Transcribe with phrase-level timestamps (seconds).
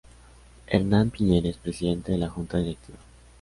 [0.65, 2.97] Hernán Piñeres: Presidente de la Junta Directiva.